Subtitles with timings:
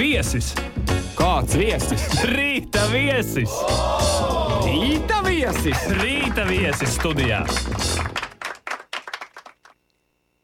[0.00, 0.54] Viesis!
[1.12, 2.06] Kāds viesis?
[2.30, 3.52] Rīta viesis!
[4.64, 5.84] Rīta viesis!
[6.00, 7.42] Rīta viesis studijā!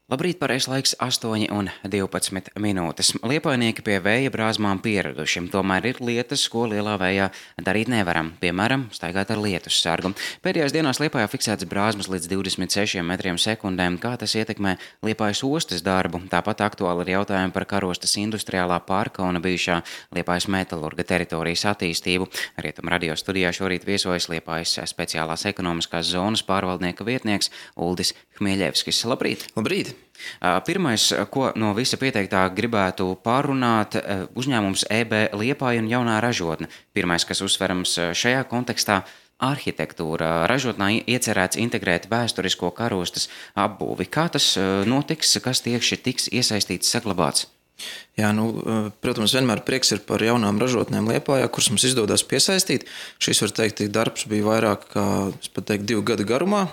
[0.07, 3.09] Labrīt, pareizais laiks, 8,12 minūtes.
[3.27, 7.25] Liepainieki pie vēja brāzmām pieraduši, tomēr ir lietas, ko lielā vējā
[7.59, 8.29] darīt nevaram.
[8.39, 10.13] Piemēram, staigāt ar lietus sargu.
[10.47, 16.23] Pēdējās dienās Liepājā fiksēts brāzmas līdz 26 metriem sekundēm, kā tas ietekmē Liepājas ostas darbu.
[16.31, 19.81] Tāpat aktuāli ir jautājumi par karostas industriālā pārka un bijušā
[20.15, 22.31] Liepājas metalurga teritorijas attīstību.
[22.63, 29.03] Rietum radio studijā šorīt viesojas Liepājas speciālās ekonomiskās zonas pārvaldnieka vietnieks Uldis Hmieļevskis.
[29.11, 29.49] Labrīt!
[29.59, 29.96] Labrīt!
[30.65, 33.99] Pirmais, ko no visa pieteiktā gribētu pārunāt,
[34.37, 36.69] uzņēmums EB Liepāja un jaunā ražotne.
[36.93, 39.03] Pirmais, kas uzsverams šajā kontekstā,
[39.37, 40.47] arhitektūra.
[40.49, 44.09] Ražotnē iecerēts integrēt vēsturisko karostas apbūvi.
[44.09, 44.55] Kā tas
[44.89, 47.45] notiks, kas tieši tiks iesaistīts, saglabāts?
[48.17, 48.47] Jā, nu,
[49.03, 52.87] protams, vienmēr prieks ir par jaunām ražotnēm Lietpā, kuras mums izdodas piesaistīt.
[53.21, 55.05] Šis, var teikt, darbs bija vairāk kā
[55.53, 56.63] teiktu, divu gadu garumā,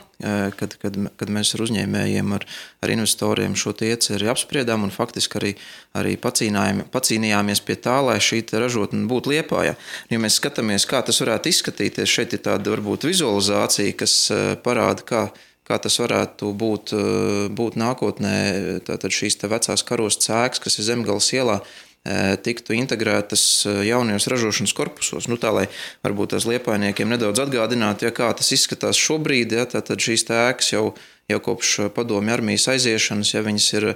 [0.56, 2.48] kad, kad, kad mēs ar uzņēmējiem, ar,
[2.80, 5.55] ar investoriem šo ieceri apspriedām un faktiski arī,
[6.00, 9.66] arī pacīnījāmies pie tā, lai šī ražotne būtu Lietpā.
[9.68, 14.16] Ja mēs skatāmies, kā tas varētu izskatīties, šeit ir tāda varbūt vizualizācija, kas
[14.64, 15.27] parāda, kā
[15.64, 18.36] kā tas varētu būt, eh, būt nākotnē.
[18.84, 21.60] Tātad šīs vecās karostas ēkas, kas ir zemgālas ielā,
[22.04, 25.28] eh, tiktu integrētas eh, jaunajos ražošanas korpusos.
[25.28, 25.68] Nu, tā lai
[26.04, 29.52] varbūt tās liepainiekiem nedaudz atgādinātu, ja, kā tas izskatās šobrīd.
[29.52, 30.94] Ja, tad šīs ēkas jau,
[31.28, 33.94] jau kopš padomju armijas aiziešanas, ja viņas ir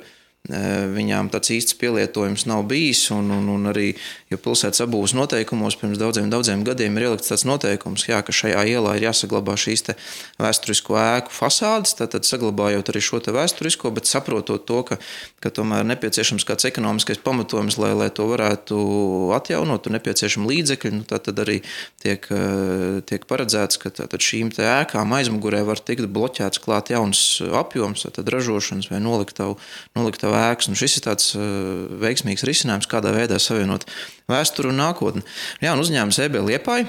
[0.48, 3.90] Viņām tāds īsts pielietojums nav bijis, un, un, un arī
[4.32, 8.62] jo pilsētas apbūves noteikumos pirms daudziem, daudziem gadiem ir ielikts tāds noteikums, jā, ka šajā
[8.70, 9.84] ielā ir jāsaglabā šīs
[10.40, 14.96] vēsturisko ēku fasādes, tātad saglabājot arī šo vēsturisko, bet saprotot to, ka,
[15.44, 18.78] ka tomēr nepieciešams kāds ekonomiskais pamatojums, lai, lai to varētu
[19.36, 21.58] atjaunot, un nepieciešami līdzekļi, nu, tad arī
[22.00, 22.24] tiek,
[23.10, 29.04] tiek paredzēts, ka šīm ēkām aizmugurē var tikt bloķēts klāt jauns apjoms, tad ražošanas vai
[29.04, 29.58] noliktavu,
[29.98, 30.70] noliktavu ēkas.
[30.70, 33.86] Un šis ir tāds uh, veiksmīgs risinājums, kādā veidā savienot
[34.30, 35.26] vēsturi un nākotni.
[35.64, 36.88] Jā, un uzņēmums EB Liepāja.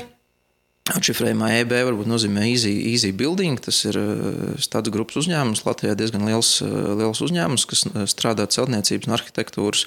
[0.89, 3.59] Atšifrējumā EB varbūt nozīmē easy, easy building.
[3.61, 9.09] Tas ir uh, tāds grupas uzņēmums, Latvijā diezgan liels, uh, liels uzņēmums, kas strādā celtniecības
[9.09, 9.85] un arhitektūras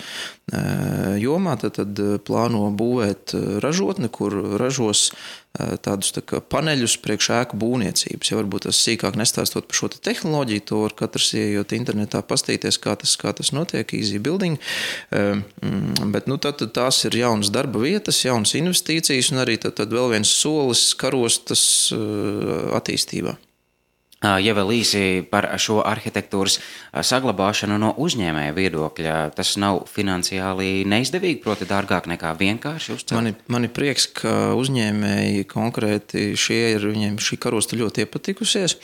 [1.23, 1.57] jomā.
[1.63, 5.11] Tad, tad plāno būvēt ražotni, kur ražos
[5.53, 8.31] tādus tā paneļus priekš ēku būvniecības.
[8.31, 12.81] Ja varbūt tas sīkāk nestāstot par šo te tehnoloģiju, to var katrs ieejot internetā, pastīties,
[12.83, 14.57] kā tas, kā tas notiek, easy building.
[15.13, 20.15] Bet nu, tad, tās ir jaunas darba vietas, jaunas investīcijas un arī tad, tad vēl
[20.17, 21.65] viens solis karostas
[22.81, 23.37] attīstībā.
[24.23, 26.61] Ja vēl īsi par šo arhitektūras
[26.95, 33.17] saglabāšanu no uzņēmēja viedokļa, tas nav finansiāli neizdevīgi, proti, dārgāk nekā vienkārši uzcelt.
[33.19, 38.79] Man man ir prieks, ka uzņēmēji konkrēti šie ir, viņiem šī karosta ļoti iepatikusies.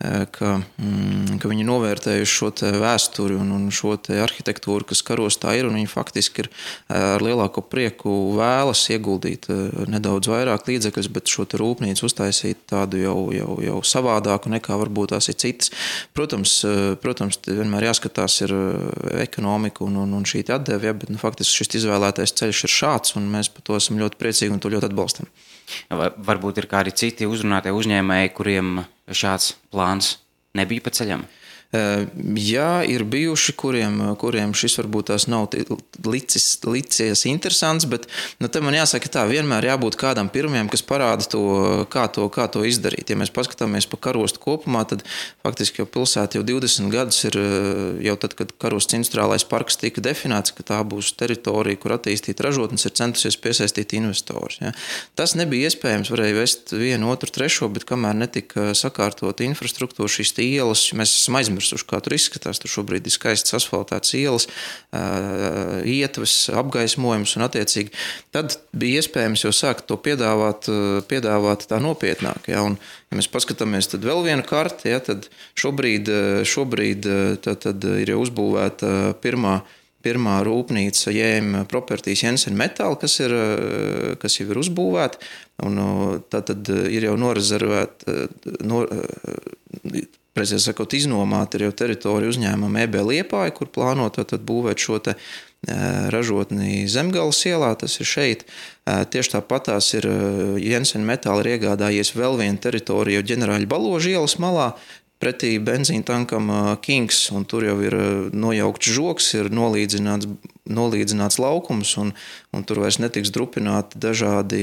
[0.00, 2.46] Eh, ka, mm, ka viņi novērtējuši šo
[2.80, 5.68] vēsturi un, un šo arhitektūru, kas karostā ir.
[5.68, 11.44] Viņi faktiski ir eh, ar lielāko prieku vēlas ieguldīt eh, nedaudz vairāk līdzekļus, bet šo
[11.60, 15.68] rūpnīcu uztaisīt tādu jau, jau, jau savādāku nekā varbūt tās ir citas.
[16.16, 16.56] Protams,
[17.04, 18.56] protams vienmēr jāskatās ir
[19.20, 23.18] ekonomika un, un, un šī atdeve, ja, bet nu, faktiski šis izvēlētais ceļš ir šāds,
[23.20, 25.28] un mēs par to esam ļoti priecīgi un to ļoti atbalstam.
[25.90, 30.16] Varbūt ir kādi citi uzrunātie uzņēmēji, kuriem šāds plāns
[30.58, 31.26] nebija pa ceļam.
[31.70, 35.52] Jā, ir bijuši, kuriem, kuriem šis varbūt tās nav
[36.02, 38.08] licis, licies interesants, bet
[38.42, 41.42] nu, tam man jāsaka, tā vienmēr jābūt kādam pirmajam, kas parāda to,
[41.92, 43.12] kā to, kā to izdarīt.
[43.12, 45.04] Ja mēs paskatāmies pa karostu kopumā, tad
[45.46, 47.38] faktiski jau pilsēta jau 20 gadus ir,
[48.02, 52.88] jau tad, kad karostas industriālais parks tika definēts, ka tā būs teritorija, kur attīstīt ražotnes,
[52.90, 54.58] ir centusies piesaistīt investorus.
[54.58, 54.74] Ja.
[55.14, 60.88] Tas nebija iespējams, varēja vest vienu, otru, trešo, bet kamēr netika sakārtot infrastruktūra, šīs ielas,
[60.98, 62.60] mēs esam aizmirsuši aizmirsuši, kā tur izskatās.
[62.60, 64.46] Tur šobrīd ir skaistas asfaltētas ielas,
[65.84, 67.92] ietves, apgaismojums un attiecīgi.
[68.32, 70.70] Tad bija iespējams jau sākt to piedāvāt,
[71.10, 72.48] piedāvāt tā nopietnāk.
[72.50, 72.78] Ja, un,
[73.10, 75.28] ja mēs paskatāmies tad vēl vienu karti, ja, tad
[75.58, 76.10] šobrīd,
[76.48, 77.10] šobrīd
[77.44, 79.60] tad, tad ir jau uzbūvēta pirmā
[80.00, 83.34] pirmā rūpnīca Jēma Properties Jensen Metal, kas, ir,
[84.16, 85.20] kas jau ir uzbūvēta.
[86.32, 88.14] Tā tad ir jau norezervēta,
[88.64, 88.88] nor,
[90.36, 95.16] precīzi sakot, iznomāta ir jau teritorija uzņēmuma EB Liepāja, kur plānota būvēt šo te
[96.10, 98.44] ražotni Zemgāles ielā, tas ir šeit.
[98.88, 100.06] Tieši tāpat tās ir
[100.62, 104.72] Jensen Metāla iegādājies vēl vienu teritoriju ģenerāļa Baloža ielas malā,
[105.20, 106.48] pretī benzīna tankam
[106.84, 107.96] Kings, un tur jau ir
[108.32, 110.28] nojaukts žoks, ir nolīdzināts,
[110.70, 112.12] nolīdzināts laukums, un,
[112.56, 114.62] un tur vairs netiks drupināti dažādi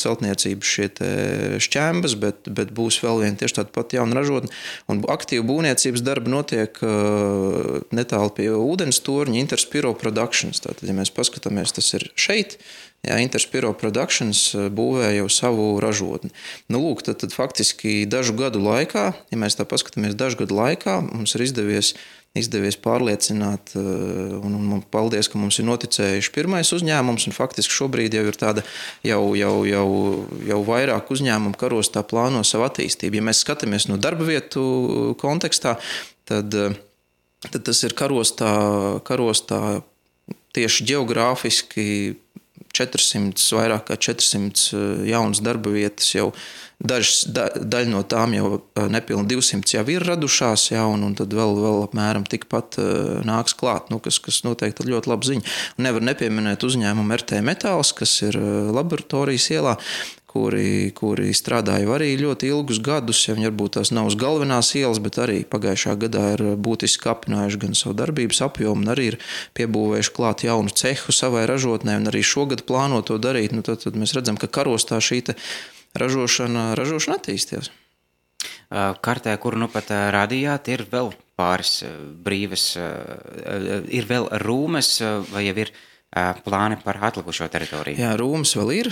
[0.00, 0.88] celtniecības šie
[1.66, 4.52] šķēmbas, bet, bet būs vēl viena tieši tāda pati jauna ražotne.
[4.90, 6.78] Un aktīva būvniecības darba notiek
[7.96, 10.62] netālu pie ūdens torņa Interspiro Productions.
[10.62, 12.60] Tātad, ja mēs paskatāmies, tas ir šeit.
[13.00, 16.28] Jā, Interspiro Productions eh, būvēja jau savu ražotni.
[16.68, 20.98] Nu, lūk, tad, tad faktiski dažu gadu laikā, ja mēs tā paskatāmies, dažu gadu laikā
[21.06, 21.94] mums ir izdevies,
[22.36, 28.20] izdevies pārliecināt, eh, un, un paldies, ka mums ir noticējuši pirmais uzņēmums, un faktiski šobrīd
[28.20, 28.68] jau ir tāda
[29.06, 29.88] jau, jau, jau,
[30.52, 33.16] jau vairāk uzņēmumu karostā plāno savu attīstību.
[33.16, 35.78] Ja mēs skatāmies no darba vietu kontekstā,
[36.28, 36.76] tad, eh,
[37.48, 38.52] tad tas ir karostā,
[39.08, 39.80] karostā
[40.52, 41.86] tieši geogrāfiski
[42.76, 46.30] 400, vairāk kā 400 eh, jaunas darba vietas jau.
[46.80, 51.16] Dažs, da, daļa no tām jau eh, nepilnīgi 200 jau ir radušās, ja, un, un
[51.18, 55.28] tad vēl, vēl apmēram tikpat uh, nāks klāt, nu, kas, kas noteikti ir ļoti laba
[55.28, 55.56] ziņa.
[55.84, 58.38] Nevar nepieminēt uzņēmumu RT Metāls, kas ir
[58.72, 59.76] laboratorijas ielā,
[60.30, 63.24] kuri, kuri strādāja arī ļoti ilgus gadus.
[63.26, 67.60] Ja viņi varbūt tās nav uz galvenās ielas, bet arī pagājušā gadā ir būtiski apvienojuši
[67.64, 69.18] gan savu darbības apjomu, gan arī ir
[69.58, 73.56] piebūvējuši klāt jaunu cehu savai ražotnē, un arī šogad plāno to darīt.
[73.56, 75.22] Nu, tad, tad mēs redzam, ka karostā šī
[75.98, 77.72] ražošana, ražošana attīstījās.
[78.70, 81.10] Kartē, kuru nu pat rādījāt, ir vēl
[81.40, 81.80] pāris
[82.24, 82.72] brīvas,
[83.90, 84.92] ir vēl rūmes,
[85.32, 85.72] vai jau ir
[86.10, 88.00] plāni par atlikušo teritoriju?
[88.00, 88.88] Jā, Rūmas vēl ir.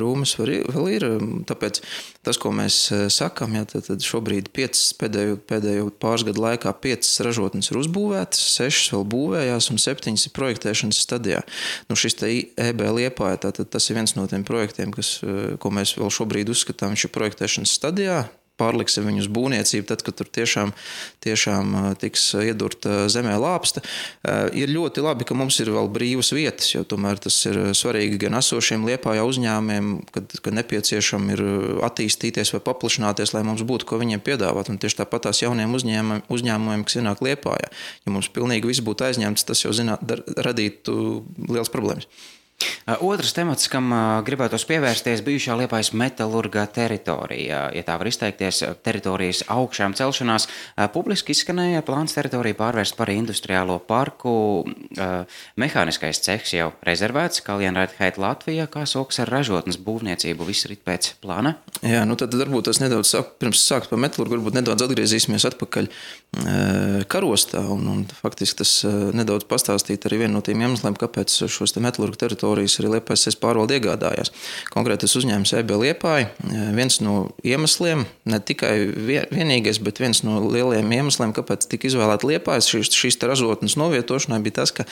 [0.00, 1.06] Rūmas vēl ir.
[1.48, 1.80] Tāpēc
[2.24, 2.78] tas, ko mēs
[3.12, 8.40] sakām, ja, tad, tad šobrīd piecas, pēdējo, pēdējo pāris gadu laikā piecas ražotnes ir uzbūvētas,
[8.56, 11.42] sešas vēl būvējās un septiņas ir projektēšanas stadijā.
[11.90, 15.18] Nu, šis EB liepā, tātad tas ir viens no tiem projektiem, kas,
[15.60, 18.22] ko mēs vēl šobrīd uzskatām, viņš ir projektēšanas stadijā
[18.60, 20.72] pārliksim viņu uz būvniecību, tad, kad tur tiešām,
[21.24, 23.82] tiešām tiks iedurta zemē lāpsta.
[24.54, 28.38] Ir ļoti labi, ka mums ir vēl brīvas vietas, jo tomēr tas ir svarīgi gan
[28.38, 31.42] esošiem liepājā uzņēmumiem, kad, kad nepieciešami ir
[31.88, 34.70] attīstīties vai paplašināties, lai mums būtu ko viņiem piedāvāt.
[34.70, 37.72] Un tieši tāpat tās jauniem uzņēmumiem, uzņēmumiem kas ienāk liepājā.
[38.06, 40.06] Ja mums pilnīgi viss būtu aizņemts, tas jau zināt,
[40.46, 40.96] radītu
[41.50, 42.06] liels problēmas.
[43.00, 43.90] Otrs temats, kam
[44.26, 47.66] gribētos pievērsties, bijušā liepais metālurga teritorija.
[47.74, 50.48] Ja tā var izteikties, teritorijas augšām celšanās,
[50.94, 54.34] publiski izskanēja plāns teritoriju pārvērst par industriālo parku.
[55.60, 61.56] Mehāniskais cehs jau rezervēts Kaljanraidheit Latvijā, kā soks ar ražotnes būvniecību, viss rit pēc plāna.
[61.82, 65.90] Jā, nu tad varbūt tas nedaudz, pirms sākt par metālurgu, varbūt nedaudz atgriezīsimies atpakaļ
[67.10, 67.64] karostā.
[67.74, 68.76] Un, un faktiski tas
[69.16, 73.38] nedaudz pastāstīt arī vienu no tiem iemesliem, kāpēc šos te metālurgu teritorijas kuras arī Liepais
[73.40, 74.30] pārvalde iegādājās.
[74.74, 76.30] Konkrētais uzņēmums EB Liepāja.
[76.76, 77.14] Viens no
[77.46, 78.74] iemesliem, ne tikai
[79.34, 84.60] vienīgais, bet viens no lielajiem iemesliem, kāpēc tika izvēlēta Liepājas šīs, šīs ražotnes novietošanai, bija
[84.60, 84.86] tas, ka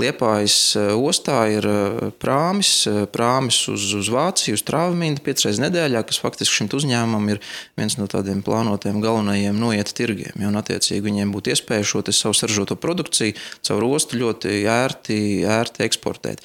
[0.00, 6.04] Liepājas e, ostā ir e, prāmis, e, prāmis uz, uz Vāciju, uz Trāvmīnu piecreiz nedēļā,
[6.08, 7.42] kas faktiski šim uzņēmumam ir
[7.78, 10.34] viens no tādiem plānotiem galvenajiem noiet tirgiem.
[10.44, 15.18] Un, attiecīgi, viņiem būtu iespēja šo savu saržoto produkciju caur ostu ļoti ērti,
[15.48, 16.42] ērti eksportēt.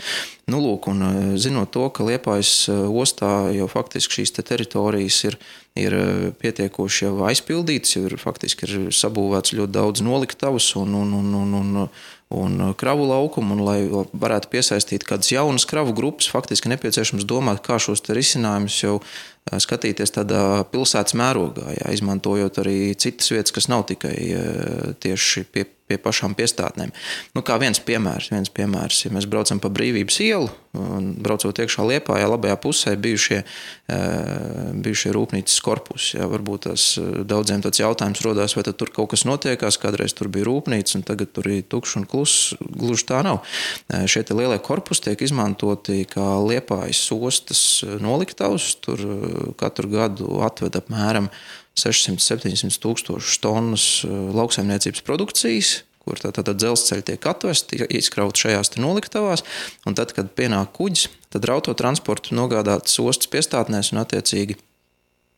[0.50, 5.18] Nu, lūk, un, eh, zinot to, ka Liepājas eh, ostā jau faktiski šīs te teritorijas
[5.30, 5.38] ir,
[5.78, 11.14] ir eh, pietiekoši jau aizpildītas, jau ir faktiski ir sabūvēts ļoti daudz noliktavas un, un,
[11.20, 11.90] un, un, un,
[12.40, 17.78] un kravu laukumu, un lai varētu piesaistīt kādas jaunas kravu grupas, faktiski nepieciešams domāt, kā
[17.82, 19.00] šos risinājumus jau
[19.50, 24.16] skatīties tādā pilsētas mērogā, jā, izmantojot arī citas vietas, kas nav tikai
[25.02, 26.94] tieši pie pie pašām piestātnēm.
[27.34, 31.86] Nu, kā viens piemērs, viens piemērs, ja mēs braucam pa brīvības ielu, un braucot iekšā
[31.90, 33.40] liepā, ja labajā pusē bijušie,
[34.86, 36.20] bijušie rūpnīcas korpusi.
[36.20, 40.46] Ja, varbūt tas daudziem tāds jautājums rodās, vai tur kaut kas notiekās, kādreiz tur bija
[40.46, 42.54] rūpnīca, un tagad tur ir tukšs un kluss.
[42.60, 43.42] Gluži tā nav.
[43.90, 47.64] Šie lielie korpusi tiek izmantoti kā liepājas ostas
[48.04, 48.76] noliktavas.
[48.84, 49.02] Tur
[49.58, 51.32] katru gadu atved apmēram
[51.80, 58.74] 600-700 tūkstošus tonnas eh, lauksaimniecības produkcijas, kur tātad tā, tā dzelzceļi tiek atvesti, izkrauti šajās
[58.80, 59.46] noliktavās,
[59.86, 64.58] tad, kad pienāk kuģis, tad autotransportu nogādātas ostas piestātnēs un attiecīgi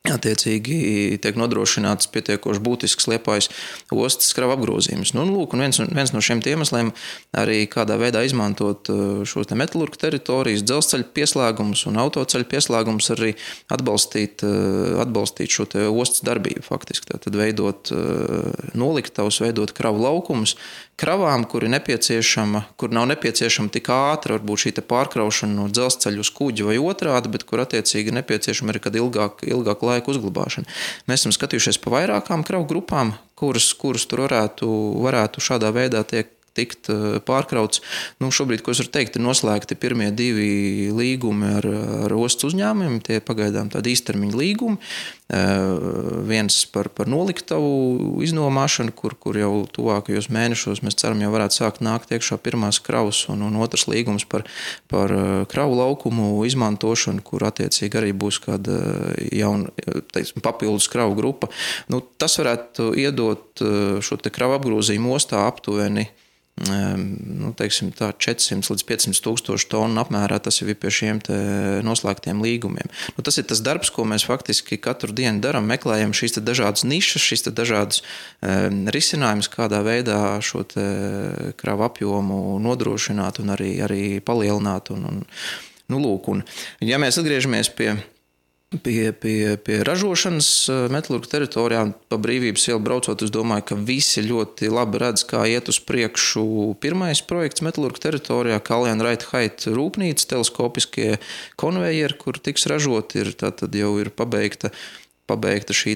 [0.02, 3.52] Attiecīgi tiek nodrošināts pietiekoši būtisks liepais
[3.94, 5.12] ostas krava apgrozījums.
[5.14, 6.90] Nu, lūk, viens, viens no šiem iemesliem
[7.38, 13.36] arī kādā veidā izmantot uh, šos te metālurgu teritorijas, dzelzceļa pieslēgumus un autoceļa pieslēgumus, arī
[13.70, 16.66] atbalstīt, uh, atbalstīt šo ostas darbību.
[16.66, 20.56] Faktiski tad veidot uh, noliktavus, veidot kravu laukumus,
[20.98, 21.74] kravām, kur ir
[22.78, 27.46] kur nav nepieciešama tik ātra, varbūt šī pārkraušana no dzelzceļa uz kuģi vai otrādi, bet
[27.50, 30.70] kur attiecīgi nepieciešama arī kāda ilgāka ilgāk laika uzglabāšana.
[31.10, 34.70] Mēs esam skatījušies pa vairākām kravu grupām, kuras, kuras tur varētu,
[35.04, 37.82] varētu šādā veidā tiek tikt eh, pārkrauts.
[38.22, 41.68] Nu, šobrīd, ko es varu teikt, ir noslēgti pirmie divi līgumi ar,
[42.08, 43.00] ar ostas uzņēmumiem.
[43.06, 44.80] Tie pagaidām tādi īstermiņa līgumi.
[45.32, 45.62] Eh,
[46.28, 51.84] viens par, par noliktavu iznomāšanu, kur, kur jau tuvākajos mēnešos mēs ceram, jau varētu sākt
[51.86, 54.44] nākt iekšā pirmās kravas, un, un otrs līgums par,
[54.92, 58.76] par eh, kravu laukumu izmantošanu, kur attiecīgi arī būs kāda
[59.32, 59.72] jauna
[60.12, 61.48] teiksim, papildus kravu grupa.
[61.92, 63.62] Nu, tas varētu iedot
[64.04, 66.10] šo kravu apgrozījumu ostā aptuveni
[66.68, 70.40] nu, teiksim, tā, 400 līdz 500 tūkstošu tonu apmērā.
[70.44, 71.22] Tas jau ir pie šiem
[71.86, 72.92] noslēgtiem līgumiem.
[73.18, 75.70] Nu, tas ir tas darbs, ko mēs faktiski katru dienu darām.
[75.70, 80.66] Meklējam šīs dažādas nišas, šīs dažādas um, risinājumus, kādā veidā šo
[81.60, 84.94] kravu apjomu nodrošināt un arī, arī palielināt.
[84.94, 85.22] Un, un,
[85.92, 86.46] nu, lūk, un,
[86.86, 87.96] ja mēs atgriežamies pie
[88.80, 91.84] pie, pie, pie ražošanas eh, metālurgu teritorijā.
[92.12, 96.46] Pa brīvības ielu braucot, es domāju, ka visi ļoti labi redz, kā iet uz priekšu
[96.84, 101.20] pirmais projekts metālurgu teritorijā, Kaljana Raithaita rūpnīca, teleskopiskie
[101.60, 104.74] konvejeri, kur tiks ražoti, ir, tad jau ir pabeigta.
[105.30, 105.94] Pabeigta šī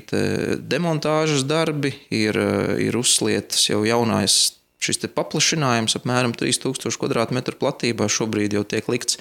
[0.63, 2.37] demontāžas darbi, ir,
[2.79, 4.53] ir uzlietas jau jaunais
[4.83, 9.17] Šis paplašinājums apmēram 3000 km2 platībā šobrīd jau tiek likts,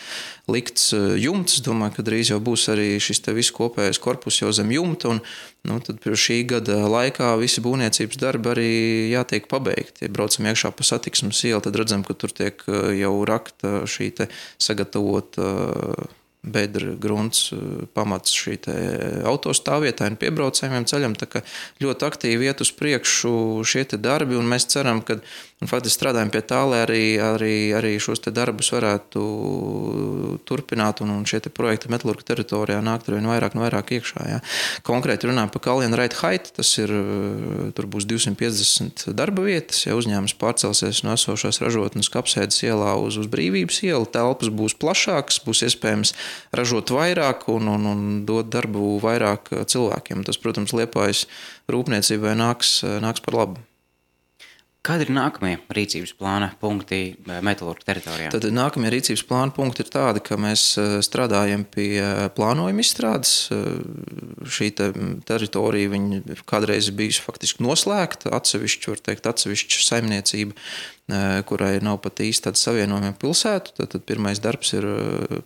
[0.50, 1.60] likts eh, jumts.
[1.64, 5.14] Domāju, ka drīz jau būs arī šis viss kopējais korpus jau zem jumta.
[5.14, 5.22] Un,
[5.68, 8.72] nu, tad šī gada laikā visi būvniecības darbi arī
[9.14, 10.04] jātiek pabeigti.
[10.04, 14.12] Ja braucam iekšā pa satiksmes ielu, tad redzam, ka tur tiek eh, jau rakta šī
[14.60, 15.48] sagatavota
[16.44, 17.48] bedra grunts,
[17.96, 18.58] pamats šī
[19.28, 21.16] autostāvvietai un piebraucējiem ceļam.
[21.82, 25.18] Ļoti aktīvi iet uz priekšu šie darbi, un mēs ceram, ka
[25.64, 29.20] Un faktiski strādājam pie tā, lai arī, arī, arī šos darbus varētu
[30.44, 34.26] turpināt, un, un šie projekti metālurgu teritorijā nākt ar vien vairāk un vairāk iekšā.
[34.28, 34.42] Jā.
[34.84, 36.92] Konkrēti runājot par Kalniņa Raita Haitu, tas ir,
[37.72, 39.86] tur būs 250 darba vietas.
[39.86, 45.40] Ja uzņēmums pārcelsies no esošās ražotnes kapsēdes ielā uz, uz brīvības ielu, telpas būs plašākas,
[45.48, 46.12] būs iespējams
[46.52, 50.28] ražot vairāk un, un, un dot darbu vairāk cilvēkiem.
[50.28, 51.24] Tas, protams, liepājas
[51.72, 53.70] rūpniecībai nāks, nāks par labu.
[54.84, 58.28] Kādi ir nākamie rīcības plāna punkti eh, metālurgu teritorijā?
[58.34, 63.32] Tad nākamie rīcības plāna punkti ir tādi, ka mēs eh, strādājam pie eh, plānojuma izstrādes.
[64.44, 64.90] Šī te
[65.24, 66.02] teritorija
[66.44, 70.58] kādreiz bijusi faktiski noslēgta, atsevišķa, var teikt, atsevišķa saimniecība
[71.44, 74.86] kurai nav pat īsti tāda savienojuma pilsētu, tad, tad pirmais darbs ir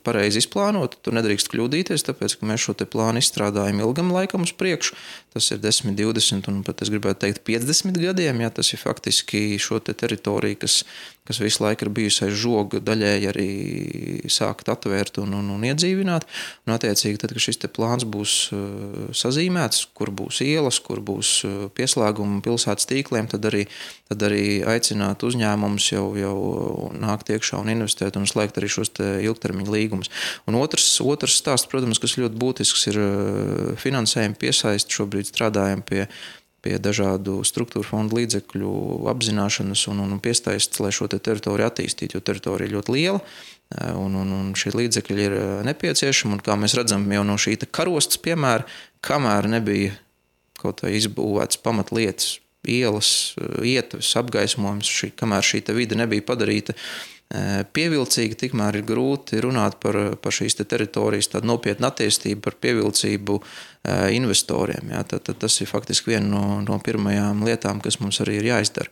[0.07, 0.95] pareizi izplānot.
[1.03, 4.95] Tur nedrīkst kļūdīties, tāpēc ka mēs šo plānu izstrādājam ilgam laikam uz priekšu.
[5.35, 8.45] Tas ir 10, 20 un pat es gribētu teikt 50 gadiem.
[8.45, 10.85] Ja, tas ir faktiski šo te teritoriju, kas
[11.29, 13.49] kas visu laiku ir bijusi aiz žoga, daļēji arī
[14.33, 16.25] sākt atvērt un, un, un iedzīvināt.
[16.67, 21.59] Un, attiecīgi, tad, kad šis plāns būs uh, sazīmēts, kur būs ielas, kur būs uh,
[21.77, 23.67] pieslēgumi pilsētas tīkliem, tad arī,
[24.09, 26.39] tad arī aicināt uzņēmumus jau, jau
[26.97, 30.13] nākt iekšā un investēt un slēgt arī šos ilgtermiņa līgumus.
[30.49, 34.91] Un otrs, otrs stāsts, protams, kas ļoti būtisks, ir uh, finansējuma piesaist.
[34.99, 36.07] Šobrīd strādājam pie
[36.69, 38.71] pie dažādu struktūru fondu līdzekļu
[39.09, 43.23] apzināšanas un, un piestaistas, lai šo te teritoriju attīstītu, jo teritorija ir ļoti liela.
[43.73, 46.37] Eh, un, un, un šie līdzekļi ir eh, nepieciešami.
[46.37, 48.69] Un, kā mēs redzam, jau no šī karostas piemēra,
[49.05, 49.97] kamēr nebija
[50.59, 56.77] kaut kā izbūvētas pamatlietas, ielas, eh, ietves, apgaismojums, šī, kamēr šī vide nebija padarīta
[57.29, 63.37] pievilcīga, tikmēr ir grūti runāt par, par šīs te teritorijas nopietnu attīstību, par pievilcību
[64.17, 64.95] investoriem.
[64.95, 65.05] Jā.
[65.13, 68.89] Tad, tad tas ir faktiski viena no, no pirmajām lietām, kas mums arī ir jāizdara.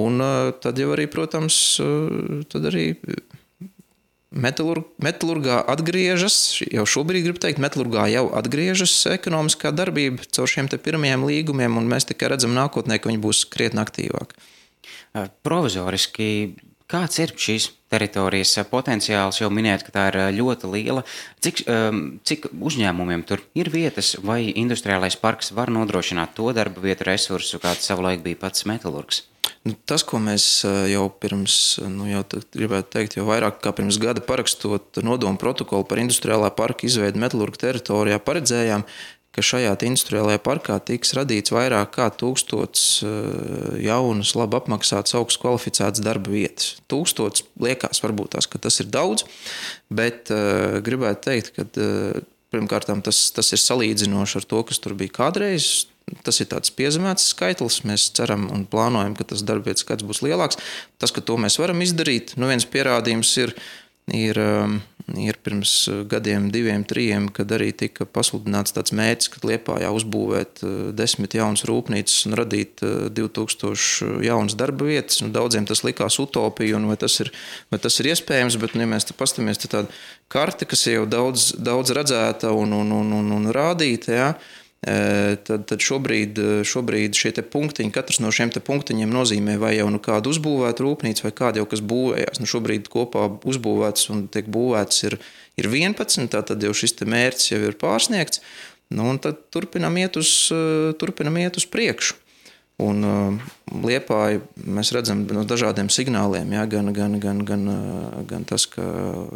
[0.00, 0.24] Un
[0.64, 1.58] tad jau arī, protams,
[2.52, 2.94] tad arī
[4.34, 11.26] metalurg, metalurgā atgriežas, jau šobrīd gribu teikt, metalurgā jau atgriežas ekonomiskā darbība caur šiem pirmajiem
[11.28, 14.40] līgumiem, un mēs tikai redzam nākotnē, ka viņi būs krietni aktīvāki.
[15.46, 16.28] Provizoriski
[16.94, 19.40] Kāds ir šīs teritorijas potenciāls?
[19.40, 21.02] Jau minējāt, ka tā ir ļoti liela.
[21.42, 21.64] Cik,
[22.22, 27.90] cik uzņēmumiem tur ir vietas, vai industriālais parks var nodrošināt to darba vietu resursu, kāds
[27.90, 29.24] savulaik bija pats metālurgs?
[29.64, 30.46] Nu, tas, ko mēs
[30.92, 31.56] jau pirms,
[31.88, 32.22] nu, jau
[32.54, 37.58] gribētu teikt, jau vairāk kā pirms gada parakstot nodomu protokolu par industriālā parka izveidu metālurgu
[37.64, 38.86] teritorijā, paredzējām,
[39.34, 46.04] ka šajā industriālajā parkā tiks radīts vairāk kā tūkstots eh, jaunas, labi apmaksātas, augstu kvalificētas
[46.04, 46.76] darba vietas.
[46.90, 49.26] Tūkstots liekas, varbūt tās, tas ir daudz,
[49.94, 52.22] bet uh, gribētu teikt, ka uh,
[52.54, 55.88] pirmkārt tas, tas ir salīdzinoši ar to, kas tur bija kādreiz.
[56.24, 57.80] Tas ir tāds piezemēts skaitlis.
[57.88, 60.60] Mēs ceram un plānojam, ka tas darbvietas skaits būs lielāks.
[61.00, 63.54] Tas, ka to mēs varam izdarīt, nu viens pierādījums ir,
[64.12, 64.76] ir um,
[65.20, 65.72] ir pirms
[66.08, 70.62] gadiem, diviem, trim, kad arī tika pasludināts tāds mērķis, ka Liepājā uzbūvēt
[70.96, 75.20] desmit jaunas rūpnīcas un radīt 2000 jaunas darba vietas.
[75.20, 77.32] Nu, daudziem tas likās utopija, un vai tas ir,
[77.72, 81.52] vai tas ir iespējams, bet, nu, ja mēs paskatāmies, tad tāda karte, kas jau daudz,
[81.60, 84.28] daudz redzēta un, un, un, un, un rādīta, ja,
[84.84, 86.38] tad, tad šobrīd,
[86.68, 91.32] šobrīd šie punktiņi, katrs no šiem punktiņiem nozīmē vai jau nu kādu uzbūvētu rūpnīcu, vai
[91.36, 92.42] kādu jau kas būvējās.
[92.42, 95.18] Nu, šobrīd kopā uzbūvēts un tiek būvēts ir,
[95.60, 98.42] ir 11, tad jau šis mērķis jau ir pārsniegts.
[98.94, 100.34] Nu, tad turpinam iet uz,
[101.00, 102.20] turpinam iet uz priekšu.
[102.82, 108.42] Un uh, liepāji mēs redzam no dažādiem signāliem, ja, gan, gan, gan, gan, uh, gan
[108.50, 108.82] tas, ka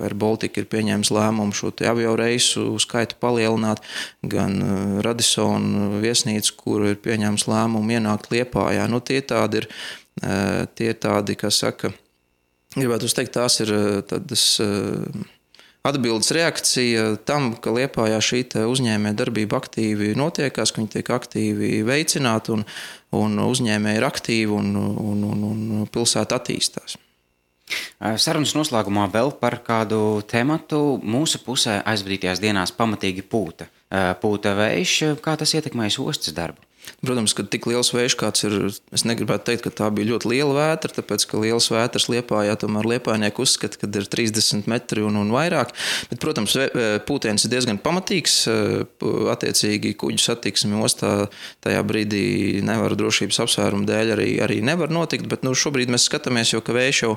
[0.08, 3.84] AirBaltika ir pieņēmis lēmumu šo avio reisu skaitu palielināt,
[4.26, 8.90] gan uh, Radisson viesnīca, kur ir pieņēmis lēmumu ienākt liepājā.
[8.90, 9.70] Nu, tie tādi ir,
[10.24, 11.94] uh, tie tādi, kas saka,
[12.74, 13.74] gribētu teikt, tās ir
[14.10, 14.50] tādas.
[15.86, 22.52] Atbildes reakcija tam, ka Lietpājā šī uzņēmēja darbība aktīvi notiekās, ka viņi tiek aktīvi veicināti
[22.56, 22.64] un,
[23.16, 26.98] un uzņēmēji ir aktīvi un, un, un, un pilsēta attīstās.
[27.98, 31.00] Sarunas noslēgumā vēl par kādu tematu.
[31.02, 33.68] Mūsu pusē aizvadītajās dienās pamatīgi pūta.
[34.22, 36.67] Pūta vējš, kā tas ietekmēs ostas darbu?
[37.04, 38.56] Protams, ka tik liels vējš kāds ir,
[38.94, 42.88] es negribētu teikt, ka tā bija ļoti liela vētra, tāpēc, ka liels vētras liepājā tomēr
[42.94, 45.74] liepājnieki uzskata, ka ir 30 metri un, un vairāk.
[46.12, 46.56] Bet, protams,
[47.08, 48.40] pūtiens ir diezgan pamatīgs.
[49.34, 51.12] Attiecīgi, kuģu satiksmi ostā
[51.64, 52.24] tajā brīdī
[52.66, 57.04] nevar drošības apsvērumu dēļ arī, arī nevar notikt, bet nu, šobrīd mēs skatāmies, jo vējš
[57.04, 57.14] jau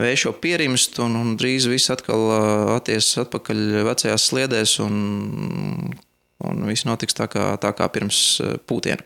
[0.00, 2.30] vējš jau pierimst, un, un drīz viss atkal
[2.78, 5.92] attiecas atpakaļ vecajās sliedēs, un
[6.48, 9.04] un viss notiks tā kā, tā kā pirms eh, pūtiena.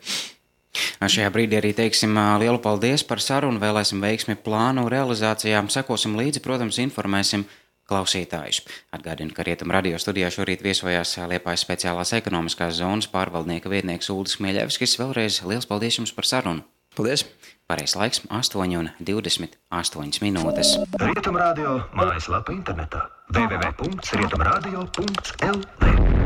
[1.00, 6.76] Šajā brīdī arī teiksim lielu paldies par sarunu, vēlēsim veiksmi plānu realizācijām, sekosim līdzi, protams,
[6.82, 7.46] informēsim
[7.88, 8.60] klausītājus.
[8.92, 14.98] Atgādinu, ka Rietumu radio studijā šorīt viesojās Liepājas speciālās ekonomiskās zonas pārvaldnieka vietnieks Uldis Mieļevskis.
[15.00, 16.66] Vēlreiz liels paldies jums par sarunu!
[16.96, 17.24] Paldies!
[17.66, 20.78] Pareizais laiks- 8,28 minūtes.
[21.02, 23.02] Rietumu radio mājaslapa internetā
[23.34, 26.25] www.rietumradio.lv